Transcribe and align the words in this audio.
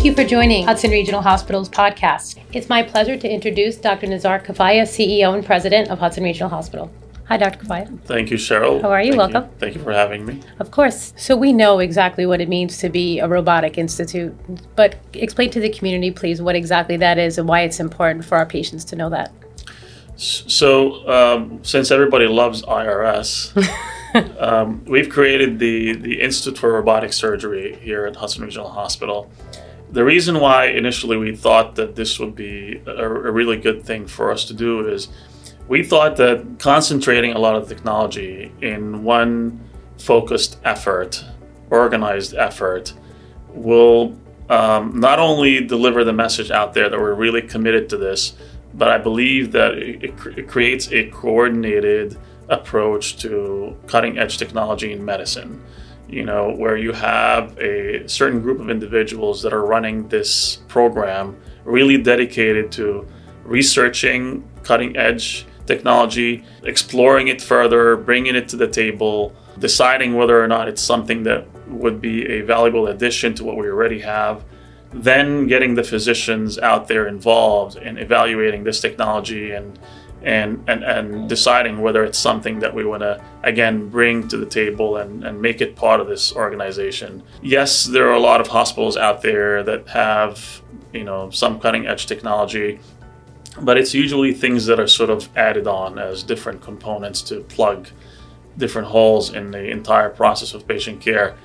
Thank 0.00 0.16
you 0.16 0.24
for 0.24 0.26
joining 0.26 0.64
Hudson 0.64 0.90
Regional 0.90 1.20
Hospital's 1.20 1.68
podcast. 1.68 2.38
It's 2.54 2.70
my 2.70 2.82
pleasure 2.82 3.18
to 3.18 3.30
introduce 3.30 3.76
Dr. 3.76 4.06
Nizar 4.06 4.42
Kifaieh, 4.42 4.84
CEO 4.84 5.34
and 5.34 5.44
President 5.44 5.90
of 5.90 5.98
Hudson 5.98 6.24
Regional 6.24 6.48
Hospital. 6.48 6.90
Hi, 7.28 7.36
Dr. 7.36 7.58
Kifaieh. 7.58 8.00
Thank 8.04 8.30
you, 8.30 8.38
Cheryl. 8.38 8.80
How 8.80 8.90
are 8.90 9.02
you? 9.02 9.12
Thank 9.12 9.34
Welcome. 9.34 9.50
Thank 9.58 9.74
you 9.74 9.82
for 9.82 9.92
having 9.92 10.24
me. 10.24 10.40
Of 10.58 10.70
course. 10.70 11.12
So 11.18 11.36
we 11.36 11.52
know 11.52 11.80
exactly 11.80 12.24
what 12.24 12.40
it 12.40 12.48
means 12.48 12.78
to 12.78 12.88
be 12.88 13.18
a 13.18 13.28
robotic 13.28 13.76
institute, 13.76 14.34
but 14.74 14.96
explain 15.12 15.50
to 15.50 15.60
the 15.60 15.68
community, 15.68 16.10
please, 16.10 16.40
what 16.40 16.56
exactly 16.56 16.96
that 16.96 17.18
is 17.18 17.36
and 17.36 17.46
why 17.46 17.60
it's 17.60 17.78
important 17.78 18.24
for 18.24 18.38
our 18.38 18.46
patients 18.46 18.86
to 18.86 18.96
know 18.96 19.10
that. 19.10 19.34
So, 20.16 21.06
um, 21.10 21.62
since 21.62 21.90
everybody 21.90 22.26
loves 22.26 22.62
IRS, 22.62 23.52
um, 24.40 24.82
we've 24.86 25.10
created 25.10 25.58
the, 25.58 25.92
the 25.92 26.22
Institute 26.22 26.56
for 26.56 26.72
Robotic 26.72 27.12
Surgery 27.12 27.76
here 27.82 28.06
at 28.06 28.16
Hudson 28.16 28.44
Regional 28.44 28.70
Hospital. 28.70 29.30
The 29.92 30.04
reason 30.04 30.38
why 30.38 30.66
initially 30.66 31.16
we 31.16 31.34
thought 31.34 31.74
that 31.74 31.96
this 31.96 32.20
would 32.20 32.36
be 32.36 32.80
a, 32.86 33.04
a 33.04 33.30
really 33.32 33.56
good 33.56 33.84
thing 33.84 34.06
for 34.06 34.30
us 34.30 34.44
to 34.44 34.54
do 34.54 34.86
is 34.86 35.08
we 35.66 35.82
thought 35.82 36.16
that 36.16 36.58
concentrating 36.58 37.32
a 37.32 37.38
lot 37.38 37.56
of 37.56 37.68
technology 37.68 38.52
in 38.60 39.02
one 39.02 39.60
focused 39.98 40.58
effort, 40.64 41.24
organized 41.70 42.34
effort, 42.34 42.92
will 43.48 44.16
um, 44.48 44.98
not 44.98 45.18
only 45.18 45.64
deliver 45.64 46.04
the 46.04 46.12
message 46.12 46.50
out 46.50 46.72
there 46.72 46.88
that 46.88 46.98
we're 46.98 47.14
really 47.14 47.42
committed 47.42 47.88
to 47.88 47.96
this, 47.96 48.34
but 48.74 48.88
I 48.88 48.98
believe 48.98 49.52
that 49.52 49.74
it, 49.74 50.04
it, 50.04 50.16
cr- 50.16 50.30
it 50.30 50.48
creates 50.48 50.90
a 50.92 51.10
coordinated 51.10 52.16
approach 52.48 53.16
to 53.18 53.76
cutting 53.86 54.18
edge 54.18 54.38
technology 54.38 54.92
in 54.92 55.04
medicine. 55.04 55.62
You 56.10 56.24
know, 56.24 56.50
where 56.50 56.76
you 56.76 56.92
have 56.92 57.56
a 57.58 58.08
certain 58.08 58.40
group 58.40 58.60
of 58.60 58.68
individuals 58.68 59.42
that 59.42 59.52
are 59.52 59.64
running 59.64 60.08
this 60.08 60.56
program 60.66 61.36
really 61.64 62.02
dedicated 62.02 62.72
to 62.72 63.06
researching 63.44 64.42
cutting 64.64 64.96
edge 64.96 65.46
technology, 65.66 66.44
exploring 66.64 67.28
it 67.28 67.40
further, 67.40 67.96
bringing 67.96 68.34
it 68.34 68.48
to 68.48 68.56
the 68.56 68.66
table, 68.66 69.32
deciding 69.60 70.14
whether 70.14 70.42
or 70.42 70.48
not 70.48 70.68
it's 70.68 70.82
something 70.82 71.22
that 71.22 71.46
would 71.68 72.00
be 72.00 72.26
a 72.26 72.40
valuable 72.40 72.88
addition 72.88 73.34
to 73.34 73.44
what 73.44 73.56
we 73.56 73.68
already 73.68 74.00
have, 74.00 74.44
then 74.92 75.46
getting 75.46 75.74
the 75.74 75.84
physicians 75.84 76.58
out 76.58 76.88
there 76.88 77.06
involved 77.06 77.76
in 77.76 77.98
evaluating 77.98 78.64
this 78.64 78.80
technology 78.80 79.52
and 79.52 79.78
and, 80.22 80.62
and, 80.68 80.84
and 80.84 81.28
deciding 81.28 81.80
whether 81.80 82.04
it's 82.04 82.18
something 82.18 82.58
that 82.60 82.74
we 82.74 82.84
want 82.84 83.02
to 83.02 83.22
again 83.42 83.88
bring 83.88 84.28
to 84.28 84.36
the 84.36 84.46
table 84.46 84.98
and, 84.98 85.24
and 85.24 85.40
make 85.40 85.60
it 85.60 85.76
part 85.76 86.00
of 86.00 86.08
this 86.08 86.34
organization. 86.34 87.22
Yes, 87.42 87.84
there 87.84 88.08
are 88.08 88.14
a 88.14 88.20
lot 88.20 88.40
of 88.40 88.48
hospitals 88.48 88.96
out 88.96 89.22
there 89.22 89.62
that 89.62 89.88
have 89.88 90.62
you 90.92 91.04
know 91.04 91.30
some 91.30 91.58
cutting 91.60 91.86
edge 91.86 92.06
technology, 92.06 92.80
but 93.62 93.78
it's 93.78 93.94
usually 93.94 94.34
things 94.34 94.66
that 94.66 94.78
are 94.78 94.88
sort 94.88 95.10
of 95.10 95.28
added 95.36 95.66
on 95.66 95.98
as 95.98 96.22
different 96.22 96.60
components 96.60 97.22
to 97.22 97.40
plug 97.40 97.88
different 98.58 98.88
holes 98.88 99.32
in 99.32 99.50
the 99.50 99.70
entire 99.70 100.10
process 100.10 100.54
of 100.54 100.66
patient 100.66 101.00
care. 101.00 101.36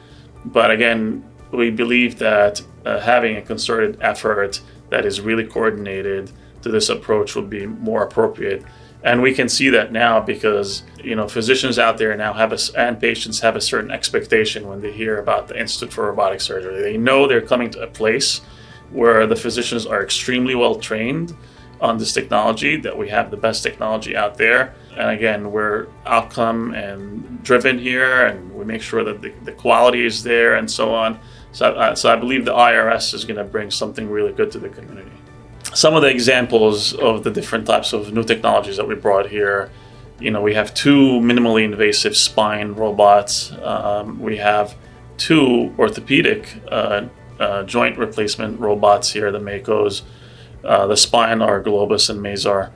But 0.43 0.69
again, 0.69 1.23
we 1.51 1.71
believe 1.71 2.19
that 2.19 2.61
uh, 2.85 2.99
having 2.99 3.37
a 3.37 3.41
concerted 3.41 3.97
effort 4.01 4.61
that 4.89 5.05
is 5.05 5.21
really 5.21 5.45
coordinated 5.45 6.31
to 6.65 6.71
this 6.71 6.89
approach 6.89 7.35
would 7.35 7.47
be 7.47 7.67
more 7.67 8.01
appropriate. 8.01 8.65
And 9.03 9.21
we 9.21 9.35
can 9.35 9.47
see 9.47 9.69
that 9.69 9.91
now 9.91 10.19
because 10.19 10.81
you 11.03 11.15
know 11.15 11.27
physicians 11.27 11.77
out 11.77 11.99
there 11.99 12.17
now 12.17 12.33
have 12.33 12.51
a, 12.51 12.57
and 12.75 12.99
patients 12.99 13.39
have 13.41 13.55
a 13.55 13.61
certain 13.61 13.91
expectation 13.91 14.67
when 14.67 14.81
they 14.81 14.91
hear 14.91 15.19
about 15.19 15.47
the 15.47 15.59
Institute 15.59 15.93
for 15.93 16.07
Robotic 16.07 16.41
Surgery. 16.41 16.81
They 16.81 16.97
know 16.97 17.27
they're 17.27 17.39
coming 17.39 17.69
to 17.71 17.83
a 17.83 17.87
place 17.87 18.41
where 18.89 19.27
the 19.27 19.35
physicians 19.35 19.85
are 19.85 20.03
extremely 20.03 20.55
well 20.55 20.75
trained 20.75 21.35
on 21.81 21.99
this 21.99 22.13
technology, 22.13 22.77
that 22.77 22.97
we 22.97 23.09
have 23.09 23.29
the 23.29 23.37
best 23.37 23.61
technology 23.61 24.15
out 24.15 24.39
there. 24.39 24.73
And 24.97 25.11
again, 25.11 25.51
we're 25.51 25.87
outcome 26.07 26.73
and 26.73 27.43
driven 27.43 27.77
here, 27.77 28.25
and 28.25 28.51
we 28.55 28.65
make 28.65 28.81
sure 28.81 29.03
that 29.03 29.21
the, 29.21 29.33
the 29.43 29.51
quality 29.51 30.03
is 30.03 30.23
there 30.23 30.55
and 30.55 30.71
so 30.71 30.95
on. 30.95 31.19
So, 31.51 31.73
uh, 31.73 31.93
so 31.93 32.11
I 32.11 32.15
believe 32.15 32.43
the 32.43 32.53
IRS 32.53 33.13
is 33.13 33.23
going 33.23 33.37
to 33.37 33.43
bring 33.43 33.69
something 33.69 34.09
really 34.09 34.31
good 34.31 34.51
to 34.53 34.59
the 34.59 34.69
community. 34.69 35.11
Some 35.75 35.93
of 35.93 36.01
the 36.03 36.07
examples 36.07 36.93
of 36.93 37.25
the 37.25 37.29
different 37.29 37.67
types 37.67 37.91
of 37.91 38.13
new 38.13 38.23
technologies 38.23 38.77
that 38.77 38.87
we 38.87 38.95
brought 38.95 39.27
here, 39.27 39.69
you 40.21 40.31
know, 40.31 40.41
we 40.41 40.53
have 40.53 40.73
two 40.73 41.19
minimally 41.19 41.65
invasive 41.65 42.15
spine 42.15 42.71
robots. 42.71 43.51
Um, 43.61 44.17
we 44.21 44.37
have 44.37 44.73
two 45.17 45.75
orthopedic 45.77 46.61
uh, 46.71 47.07
uh, 47.41 47.63
joint 47.63 47.97
replacement 47.97 48.57
robots 48.57 49.11
here, 49.11 49.33
the 49.33 49.39
Makos. 49.39 50.03
Uh, 50.63 50.87
the 50.87 50.95
spine 50.95 51.41
are 51.41 51.61
Globus 51.61 52.09
and 52.09 52.21
Mazor. 52.21 52.71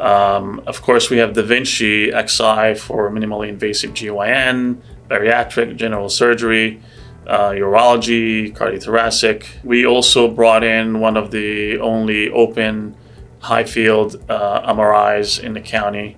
Um, 0.00 0.62
of 0.64 0.80
course, 0.80 1.10
we 1.10 1.16
have 1.16 1.32
Da 1.32 1.42
Vinci 1.42 2.12
XI 2.12 2.76
for 2.76 3.10
minimally 3.10 3.48
invasive 3.48 3.90
GYN, 3.90 4.80
bariatric, 5.08 5.74
general 5.74 6.08
surgery, 6.08 6.80
uh, 7.28 7.50
urology, 7.50 8.54
cardiothoracic. 8.56 9.62
We 9.62 9.86
also 9.86 10.28
brought 10.28 10.64
in 10.64 10.98
one 10.98 11.16
of 11.16 11.30
the 11.30 11.78
only 11.78 12.30
open 12.30 12.96
high 13.40 13.64
field 13.64 14.16
uh, 14.28 14.72
MRIs 14.72 15.38
in 15.38 15.52
the 15.52 15.60
county. 15.60 16.16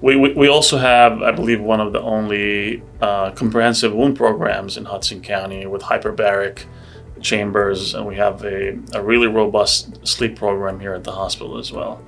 We, 0.00 0.16
we, 0.16 0.32
we, 0.32 0.48
also 0.48 0.78
have, 0.78 1.22
I 1.22 1.30
believe, 1.30 1.60
one 1.60 1.80
of 1.80 1.92
the 1.92 2.00
only 2.00 2.82
uh, 3.00 3.30
comprehensive 3.32 3.94
wound 3.94 4.16
programs 4.16 4.76
in 4.76 4.86
Hudson 4.86 5.20
County 5.22 5.64
with 5.66 5.82
hyperbaric 5.82 6.64
chambers, 7.20 7.94
and 7.94 8.04
we 8.04 8.16
have 8.16 8.44
a, 8.44 8.76
a 8.94 9.02
really 9.02 9.28
robust 9.28 10.04
sleep 10.04 10.34
program 10.34 10.80
here 10.80 10.94
at 10.94 11.04
the 11.04 11.12
hospital 11.12 11.56
as 11.56 11.70
well. 11.70 12.02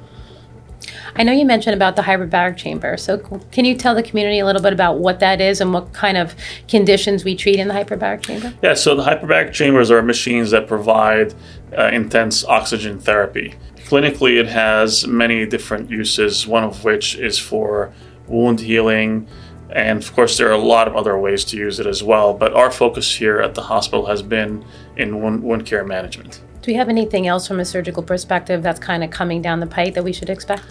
I 1.16 1.22
know 1.22 1.32
you 1.32 1.44
mentioned 1.46 1.74
about 1.74 1.94
the 1.94 2.02
hyperbaric 2.02 2.56
chamber. 2.56 2.96
So, 2.96 3.18
can 3.52 3.64
you 3.64 3.76
tell 3.76 3.94
the 3.94 4.02
community 4.02 4.40
a 4.40 4.46
little 4.46 4.62
bit 4.62 4.72
about 4.72 4.98
what 4.98 5.20
that 5.20 5.40
is 5.40 5.60
and 5.60 5.72
what 5.72 5.92
kind 5.92 6.16
of 6.16 6.34
conditions 6.66 7.24
we 7.24 7.36
treat 7.36 7.60
in 7.60 7.68
the 7.68 7.74
hyperbaric 7.74 8.22
chamber? 8.22 8.52
Yeah, 8.62 8.74
so 8.74 8.96
the 8.96 9.04
hyperbaric 9.04 9.52
chambers 9.52 9.90
are 9.90 10.02
machines 10.02 10.50
that 10.50 10.66
provide 10.66 11.34
uh, 11.76 11.84
intense 11.92 12.44
oxygen 12.44 12.98
therapy. 12.98 13.54
Clinically, 13.76 14.40
it 14.40 14.48
has 14.48 15.06
many 15.06 15.46
different 15.46 15.88
uses, 15.88 16.46
one 16.48 16.64
of 16.64 16.82
which 16.82 17.14
is 17.16 17.38
for 17.38 17.92
wound 18.26 18.60
healing. 18.60 19.28
And 19.70 20.02
of 20.02 20.12
course, 20.14 20.36
there 20.36 20.48
are 20.48 20.52
a 20.52 20.58
lot 20.58 20.88
of 20.88 20.96
other 20.96 21.16
ways 21.18 21.44
to 21.46 21.56
use 21.56 21.78
it 21.78 21.86
as 21.86 22.02
well. 22.02 22.34
But 22.34 22.54
our 22.54 22.70
focus 22.70 23.14
here 23.14 23.40
at 23.40 23.54
the 23.54 23.62
hospital 23.62 24.06
has 24.06 24.22
been 24.22 24.64
in 24.96 25.20
wound, 25.20 25.42
wound 25.42 25.66
care 25.66 25.84
management. 25.84 26.42
Do 26.62 26.72
we 26.72 26.76
have 26.76 26.88
anything 26.88 27.26
else 27.26 27.46
from 27.46 27.60
a 27.60 27.64
surgical 27.64 28.02
perspective 28.02 28.62
that's 28.62 28.80
kind 28.80 29.04
of 29.04 29.10
coming 29.10 29.42
down 29.42 29.60
the 29.60 29.66
pipe 29.66 29.94
that 29.94 30.02
we 30.02 30.12
should 30.12 30.30
expect? 30.30 30.64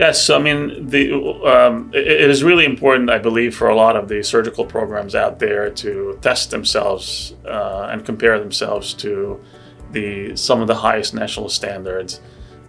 Yes, 0.00 0.30
I 0.30 0.38
mean 0.38 0.88
the 0.88 1.12
um, 1.44 1.90
it, 1.92 2.30
is 2.30 2.42
really 2.42 2.64
important, 2.64 3.10
I 3.10 3.18
believe, 3.18 3.54
for 3.54 3.68
a 3.68 3.76
lot 3.76 3.96
of 3.96 4.08
the 4.08 4.22
surgical 4.22 4.64
programs 4.64 5.14
out 5.14 5.38
there 5.38 5.68
to 5.68 6.18
test 6.22 6.50
themselves 6.50 7.34
uh, 7.44 7.90
and 7.92 8.02
compare 8.02 8.38
themselves 8.38 8.94
to 8.94 9.38
the 9.92 10.34
some 10.36 10.62
of 10.62 10.68
the 10.68 10.76
highest 10.76 11.12
national 11.12 11.50
standards, 11.50 12.22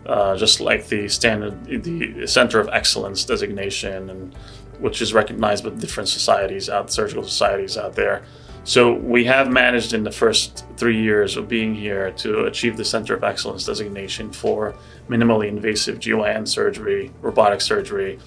uh, 0.07 0.35
just 0.35 0.59
like 0.59 0.89
the 0.89 1.07
standard, 1.07 1.53
the 1.83 2.27
Center 2.27 2.59
of 2.59 2.67
Excellence 2.67 3.23
designation, 3.23 4.09
and 4.09 4.35
which 4.79 5.01
is 5.01 5.13
recognized 5.13 5.63
by 5.63 5.69
different 5.69 6.09
societies 6.09 6.69
out, 6.69 6.91
surgical 6.91 7.23
societies 7.23 7.77
out 7.77 7.95
there. 7.95 8.23
So 8.63 8.93
we 8.93 9.25
have 9.25 9.49
managed 9.49 9.93
in 9.93 10.03
the 10.03 10.11
first 10.11 10.65
three 10.77 11.01
years 11.01 11.35
of 11.35 11.47
being 11.47 11.73
here 11.73 12.11
to 12.11 12.45
achieve 12.45 12.77
the 12.77 12.85
Center 12.85 13.15
of 13.15 13.23
Excellence 13.23 13.65
designation 13.65 14.31
for 14.31 14.75
minimally 15.09 15.47
invasive 15.47 15.99
GYN 15.99 16.47
surgery, 16.47 17.11
robotic 17.21 17.61
surgery. 17.61 18.19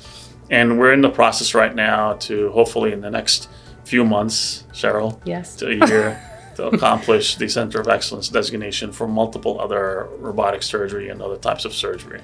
And 0.50 0.78
we're 0.78 0.92
in 0.92 1.02
the 1.02 1.10
process 1.10 1.54
right 1.54 1.74
now 1.74 2.14
to 2.14 2.50
hopefully 2.50 2.92
in 2.92 3.00
the 3.00 3.10
next 3.10 3.48
few 3.84 4.04
months, 4.04 4.64
Cheryl, 4.72 5.20
yes. 5.24 5.54
to 5.56 5.68
a 5.68 5.86
year, 5.86 6.20
to 6.56 6.66
accomplish 6.74 7.36
the 7.36 7.48
Center 7.48 7.80
of 7.80 7.86
Excellence 7.86 8.28
designation 8.28 8.92
for 8.92 9.06
multiple 9.06 9.60
other 9.60 10.08
robotic 10.18 10.64
surgery 10.64 11.08
and 11.08 11.22
other 11.22 11.36
types 11.36 11.64
of 11.64 11.72
surgery. 11.72 12.22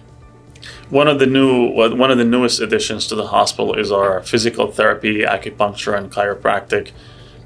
One 0.91 1.07
of 1.07 1.21
the 1.21 1.27
new, 1.27 1.69
one 1.69 2.11
of 2.11 2.19
the 2.19 2.25
newest 2.25 2.61
additions 2.61 3.07
to 3.07 3.15
the 3.15 3.29
hospital 3.29 3.75
is 3.75 3.93
our 3.93 4.21
physical 4.23 4.71
therapy, 4.71 5.23
acupuncture, 5.23 5.97
and 5.97 6.11
chiropractic 6.11 6.91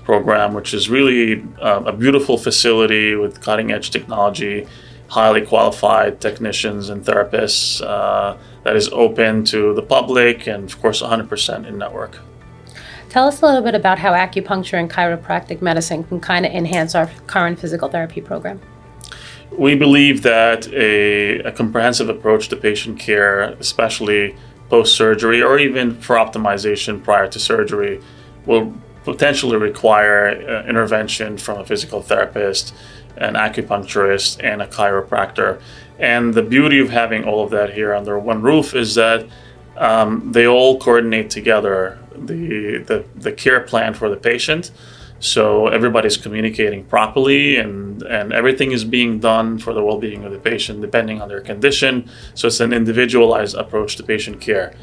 program, 0.05 0.55
which 0.55 0.75
is 0.75 0.89
really 0.89 1.45
uh, 1.61 1.83
a 1.87 1.93
beautiful 1.93 2.39
facility 2.39 3.15
with 3.15 3.41
cutting 3.41 3.73
edge 3.73 3.91
technology, 3.91 4.67
highly 5.09 5.43
qualified 5.45 6.21
technicians 6.21 6.89
and 6.89 7.05
therapists 7.05 7.85
uh, 7.85 8.37
that 8.63 8.77
is 8.77 8.89
open 8.91 9.45
to 9.45 9.75
the 9.75 9.83
public 9.83 10.47
and, 10.47 10.71
of 10.71 10.81
course, 10.81 11.03
100% 11.03 11.67
in 11.67 11.79
network. 11.79 12.19
Tell 13.09 13.29
us 13.29 13.41
a 13.43 13.47
little 13.47 13.63
bit 13.63 13.75
about 13.75 13.99
how 13.99 14.13
acupuncture 14.13 14.79
and 14.79 14.91
chiropractic 14.91 15.63
medicine 15.63 16.05
can 16.05 16.21
kind 16.21 16.45
of 16.45 16.53
enhance 16.53 16.95
our 16.95 17.07
current 17.27 17.61
physical 17.61 17.89
therapy 17.89 18.21
program. 18.21 18.61
We 19.57 19.77
believe 19.77 20.23
that 20.23 20.67
a, 20.73 21.39
a 21.41 21.53
comprehensive 21.53 22.09
approach 22.09 22.49
to 22.49 22.57
patient 22.57 22.99
care, 22.99 23.43
especially 23.61 24.35
post 24.69 24.97
surgery 24.97 25.41
or 25.41 25.59
even 25.61 25.95
for 26.01 26.17
optimization 26.17 27.05
prior 27.05 27.29
to 27.29 27.39
surgery, 27.39 28.03
will 28.47 28.75
potentially 29.05 29.57
require 29.57 30.29
uh, 30.29 30.69
intervention 30.69 31.39
from 31.39 31.61
a 31.61 31.65
physical 31.65 32.03
therapist 32.03 32.75
an 33.17 33.35
acupuncturist, 33.35 34.43
and 34.43 34.63
a 34.63 34.67
chiropractor. 34.67 35.61
And 35.99 36.35
the 36.35 36.43
beauty 36.43 36.81
of 36.81 36.91
having 36.91 37.25
all 37.25 37.45
of 37.45 37.51
that 37.51 37.75
here 37.75 37.95
under 37.95 38.19
one 38.19 38.43
roof 38.43 38.75
is 38.75 38.95
that 38.97 39.27
um, 39.77 40.33
they 40.33 40.47
all 40.47 40.79
coordinate 40.79 41.31
together 41.31 41.99
the, 42.15 42.79
the, 42.79 43.05
the 43.15 43.33
care 43.33 43.61
plan 43.61 43.95
for 43.95 44.09
the 44.09 44.17
patient. 44.17 44.71
So 45.21 45.69
everybody's 45.69 46.17
communicating 46.17 46.85
properly 46.85 47.57
and, 47.57 48.03
and 48.03 48.33
everything 48.33 48.73
is 48.73 48.85
being 48.85 49.21
done 49.21 49.59
for 49.59 49.73
the 49.73 49.83
well 49.83 49.99
being 49.99 50.25
of 50.25 50.33
the 50.33 50.39
patient 50.39 50.81
depending 50.81 51.23
on 51.23 51.29
their 51.29 51.41
condition. 51.41 52.11
So 52.35 52.49
it's 52.49 52.61
an 52.61 52.73
individualized 52.73 53.57
approach 53.57 53.97
to 53.97 54.03
patient 54.03 54.41
care 54.41 54.75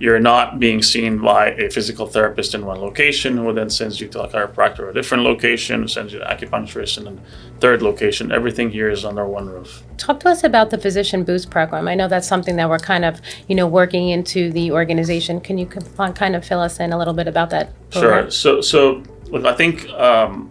you're 0.00 0.18
not 0.18 0.58
being 0.58 0.82
seen 0.82 1.18
by 1.18 1.50
a 1.50 1.68
physical 1.68 2.06
therapist 2.06 2.54
in 2.54 2.64
one 2.64 2.80
location 2.80 3.36
who 3.36 3.52
then 3.52 3.68
sends 3.68 4.00
you 4.00 4.08
to 4.08 4.22
a 4.22 4.28
chiropractor 4.28 4.80
or 4.80 4.88
a 4.88 4.94
different 4.94 5.24
location, 5.24 5.86
sends 5.86 6.14
you 6.14 6.18
to 6.18 6.28
an 6.28 6.36
acupuncturist 6.36 6.96
in 6.96 7.06
a 7.06 7.60
third 7.60 7.82
location. 7.82 8.32
Everything 8.32 8.70
here 8.70 8.88
is 8.88 9.04
under 9.04 9.26
one 9.26 9.46
roof. 9.46 9.82
Talk 9.98 10.20
to 10.20 10.30
us 10.30 10.42
about 10.42 10.70
the 10.70 10.78
Physician 10.78 11.22
Boost 11.22 11.50
program. 11.50 11.86
I 11.86 11.94
know 11.94 12.08
that's 12.08 12.26
something 12.26 12.56
that 12.56 12.70
we're 12.70 12.78
kind 12.78 13.04
of, 13.04 13.20
you 13.46 13.54
know, 13.54 13.66
working 13.66 14.08
into 14.08 14.50
the 14.50 14.72
organization. 14.72 15.38
Can 15.38 15.58
you 15.58 15.66
kind 15.66 16.34
of 16.34 16.46
fill 16.46 16.60
us 16.60 16.80
in 16.80 16.94
a 16.94 16.98
little 16.98 17.12
bit 17.12 17.28
about 17.28 17.50
that? 17.50 17.70
Program? 17.90 18.24
Sure. 18.24 18.30
So, 18.30 18.60
so 18.62 19.02
look, 19.28 19.44
I 19.44 19.54
think 19.54 19.86
um, 19.90 20.50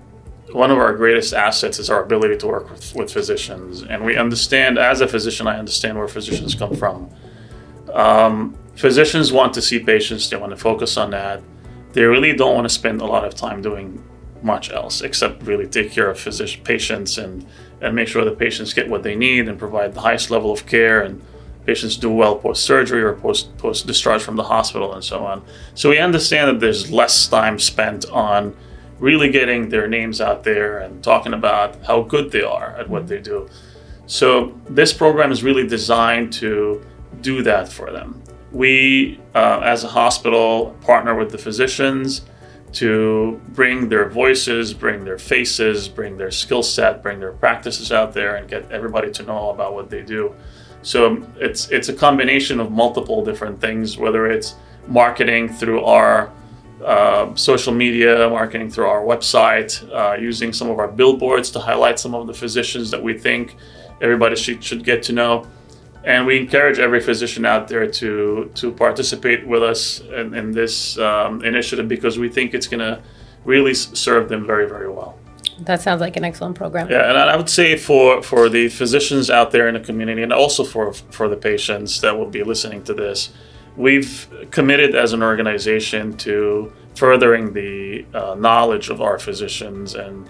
one 0.51 0.69
of 0.69 0.77
our 0.77 0.93
greatest 0.93 1.33
assets 1.33 1.79
is 1.79 1.89
our 1.89 2.03
ability 2.03 2.37
to 2.37 2.45
work 2.45 2.69
with, 2.69 2.93
with 2.93 3.11
physicians, 3.11 3.81
and 3.81 4.05
we 4.05 4.15
understand. 4.15 4.77
As 4.77 5.01
a 5.01 5.07
physician, 5.07 5.47
I 5.47 5.57
understand 5.57 5.97
where 5.97 6.07
physicians 6.07 6.53
come 6.53 6.75
from. 6.75 7.09
Um, 7.91 8.58
physicians 8.79 9.33
want 9.33 9.53
to 9.53 9.61
see 9.61 9.77
patients, 9.77 10.29
they 10.29 10.37
want 10.37 10.51
to 10.51 10.57
focus 10.57 10.95
on 10.95 11.11
that. 11.11 11.41
They 11.91 12.03
really 12.03 12.33
don't 12.33 12.55
want 12.55 12.63
to 12.63 12.73
spend 12.73 13.01
a 13.01 13.05
lot 13.05 13.25
of 13.25 13.35
time 13.35 13.61
doing 13.61 14.01
much 14.41 14.71
else 14.71 15.01
except 15.01 15.43
really 15.43 15.67
take 15.67 15.91
care 15.91 16.09
of 16.09 16.17
physician 16.17 16.63
patients 16.63 17.17
and, 17.17 17.45
and 17.81 17.93
make 17.93 18.07
sure 18.07 18.23
the 18.23 18.31
patients 18.31 18.73
get 18.73 18.87
what 18.89 19.03
they 19.03 19.17
need 19.17 19.49
and 19.49 19.59
provide 19.59 19.93
the 19.93 19.99
highest 19.99 20.31
level 20.31 20.49
of 20.49 20.65
care 20.65 21.01
and 21.01 21.21
patients 21.65 21.97
do 21.97 22.09
well 22.09 22.37
post 22.37 22.63
surgery 22.63 23.03
or 23.03 23.13
post 23.15 23.55
post 23.57 23.85
discharge 23.85 24.21
from 24.21 24.37
the 24.37 24.43
hospital 24.43 24.93
and 24.93 25.03
so 25.03 25.25
on. 25.25 25.43
So 25.75 25.89
we 25.89 25.97
understand 25.97 26.47
that 26.47 26.61
there's 26.61 26.89
less 26.89 27.27
time 27.27 27.59
spent 27.59 28.05
on 28.05 28.55
really 28.97 29.29
getting 29.29 29.67
their 29.67 29.89
names 29.89 30.21
out 30.21 30.45
there 30.45 30.79
and 30.79 31.03
talking 31.03 31.33
about 31.33 31.83
how 31.83 32.03
good 32.03 32.31
they 32.31 32.43
are 32.43 32.77
at 32.77 32.89
what 32.89 33.07
they 33.09 33.19
do. 33.19 33.49
So 34.07 34.57
this 34.69 34.93
program 34.93 35.33
is 35.33 35.43
really 35.43 35.67
designed 35.67 36.31
to 36.33 36.85
do 37.19 37.43
that 37.43 37.67
for 37.67 37.91
them 37.91 38.23
we, 38.51 39.19
uh, 39.35 39.61
as 39.63 39.83
a 39.83 39.87
hospital, 39.87 40.75
partner 40.81 41.15
with 41.15 41.31
the 41.31 41.37
physicians 41.37 42.21
to 42.73 43.41
bring 43.49 43.89
their 43.89 44.09
voices, 44.09 44.73
bring 44.73 45.03
their 45.03 45.17
faces, 45.17 45.87
bring 45.87 46.17
their 46.17 46.31
skill 46.31 46.61
set, 46.61 47.01
bring 47.01 47.19
their 47.19 47.31
practices 47.31 47.91
out 47.91 48.13
there, 48.13 48.35
and 48.35 48.47
get 48.47 48.69
everybody 48.71 49.11
to 49.11 49.23
know 49.23 49.49
about 49.49 49.73
what 49.73 49.89
they 49.89 50.01
do. 50.01 50.33
So 50.81 51.25
it's 51.37 51.69
it's 51.69 51.89
a 51.89 51.93
combination 51.93 52.59
of 52.59 52.71
multiple 52.71 53.23
different 53.23 53.59
things, 53.59 53.97
whether 53.97 54.27
it's 54.27 54.55
marketing 54.87 55.49
through 55.49 55.83
our 55.83 56.31
uh, 56.83 57.35
social 57.35 57.73
media, 57.73 58.29
marketing 58.29 58.69
through 58.69 58.87
our 58.87 59.01
website, 59.01 59.83
uh, 59.93 60.15
using 60.15 60.53
some 60.53 60.69
of 60.69 60.79
our 60.79 60.87
billboards 60.87 61.51
to 61.51 61.59
highlight 61.59 61.99
some 61.99 62.15
of 62.15 62.27
the 62.27 62.33
physicians 62.33 62.89
that 62.91 63.01
we 63.01 63.17
think 63.17 63.55
everybody 64.01 64.35
should, 64.35 64.63
should 64.63 64.83
get 64.83 65.03
to 65.03 65.11
know 65.11 65.45
and 66.09 66.25
we 66.25 66.39
encourage 66.39 66.79
every 66.79 66.99
physician 66.99 67.45
out 67.45 67.67
there 67.67 67.87
to 67.87 68.51
to 68.55 68.71
participate 68.71 69.45
with 69.45 69.63
us 69.63 70.01
in, 70.19 70.33
in 70.33 70.51
this 70.51 70.97
um, 70.97 71.45
initiative 71.45 71.87
because 71.87 72.17
we 72.17 72.27
think 72.27 72.53
it's 72.53 72.67
going 72.67 72.85
to 72.89 72.99
really 73.45 73.75
serve 73.75 74.27
them 74.27 74.45
very 74.45 74.67
very 74.67 74.89
well. 74.89 75.15
That 75.59 75.81
sounds 75.81 76.01
like 76.01 76.15
an 76.17 76.23
excellent 76.23 76.55
program. 76.55 76.89
Yeah, 76.89 77.09
and 77.09 77.17
I 77.17 77.35
would 77.35 77.49
say 77.49 77.77
for 77.77 78.23
for 78.23 78.49
the 78.49 78.69
physicians 78.69 79.29
out 79.29 79.51
there 79.51 79.67
in 79.67 79.75
the 79.75 79.85
community, 79.89 80.23
and 80.23 80.33
also 80.33 80.63
for 80.63 80.93
for 81.17 81.29
the 81.29 81.37
patients 81.37 82.01
that 82.01 82.17
will 82.17 82.31
be 82.39 82.43
listening 82.43 82.83
to 82.85 82.93
this, 82.93 83.29
we've 83.77 84.27
committed 84.49 84.95
as 84.95 85.13
an 85.13 85.21
organization 85.21 86.17
to 86.17 86.73
furthering 86.95 87.53
the 87.53 88.05
uh, 88.13 88.35
knowledge 88.35 88.89
of 88.89 88.99
our 88.99 89.19
physicians 89.19 89.93
and 89.93 90.27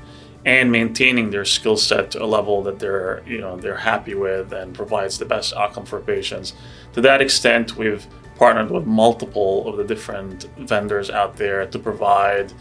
and 0.49 0.71
maintaining 0.71 1.29
their 1.29 1.45
skill 1.45 1.77
set 1.77 2.09
to 2.09 2.23
a 2.23 2.25
level 2.25 2.63
that 2.63 2.79
they're 2.79 3.21
you 3.27 3.39
know 3.39 3.55
they're 3.55 3.83
happy 3.93 4.15
with 4.15 4.51
and 4.51 4.73
provides 4.73 5.19
the 5.19 5.25
best 5.25 5.53
outcome 5.53 5.85
for 5.85 5.99
patients. 5.99 6.53
To 6.93 7.01
that 7.01 7.21
extent, 7.21 7.77
we've 7.77 8.07
partnered 8.35 8.71
with 8.71 8.85
multiple 8.87 9.67
of 9.67 9.77
the 9.77 9.83
different 9.83 10.37
vendors 10.57 11.11
out 11.11 11.37
there 11.37 11.67
to 11.67 11.77
provide 11.77 12.51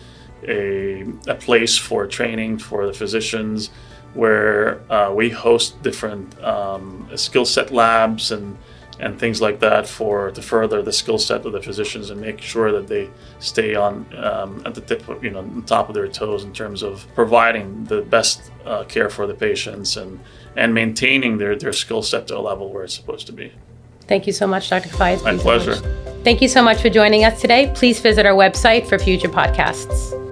a, 0.46 1.06
a 1.26 1.34
place 1.34 1.78
for 1.78 2.06
training 2.06 2.58
for 2.58 2.86
the 2.86 2.92
physicians 2.92 3.70
where 4.12 4.80
uh, 4.92 5.10
we 5.10 5.30
host 5.30 5.82
different 5.82 6.28
um, 6.44 7.08
skill 7.14 7.46
set 7.46 7.70
labs 7.70 8.32
and 8.32 8.58
and 9.00 9.18
things 9.18 9.40
like 9.40 9.60
that 9.60 9.86
for 9.86 10.30
to 10.30 10.42
further 10.42 10.82
the 10.82 10.92
skill 10.92 11.18
set 11.18 11.44
of 11.46 11.52
the 11.52 11.62
physicians 11.62 12.10
and 12.10 12.20
make 12.20 12.40
sure 12.40 12.72
that 12.72 12.88
they 12.88 13.08
stay 13.38 13.74
on 13.74 14.06
um, 14.16 14.62
at 14.66 14.74
the 14.74 14.80
tip 14.80 15.08
of, 15.08 15.22
you 15.22 15.30
know 15.30 15.40
on 15.40 15.62
top 15.62 15.88
of 15.88 15.94
their 15.94 16.08
toes 16.08 16.44
in 16.44 16.52
terms 16.52 16.82
of 16.82 17.06
providing 17.14 17.84
the 17.84 18.02
best 18.02 18.50
uh, 18.64 18.84
care 18.84 19.08
for 19.08 19.26
the 19.26 19.34
patients 19.34 19.96
and 19.96 20.18
and 20.56 20.74
maintaining 20.74 21.38
their 21.38 21.56
their 21.56 21.72
skill 21.72 22.02
set 22.02 22.26
to 22.28 22.36
a 22.36 22.40
level 22.40 22.72
where 22.72 22.84
it's 22.84 22.94
supposed 22.94 23.26
to 23.26 23.32
be. 23.32 23.52
Thank 24.06 24.26
you 24.26 24.32
so 24.32 24.46
much, 24.46 24.70
Dr. 24.70 24.88
Kifaieh. 24.88 25.22
My 25.22 25.36
pleasure. 25.36 25.74
Thank 26.24 26.40
you 26.40 26.48
so 26.48 26.62
much 26.62 26.80
for 26.80 26.88
joining 26.88 27.24
us 27.24 27.40
today. 27.40 27.70
Please 27.74 28.00
visit 28.00 28.26
our 28.26 28.34
website 28.34 28.86
for 28.88 28.98
future 28.98 29.28
podcasts. 29.28 30.27